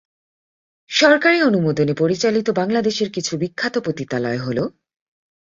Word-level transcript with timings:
সরকারী 0.89 1.39
অনুমোদনে 1.41 1.93
পরিচালিত 1.93 2.47
বাংলাদেশের 2.51 3.09
কিছু 3.11 3.33
বিখ্যাত 3.37 3.75
পতিতালয় 3.79 4.39
হলোঃ 4.39 4.69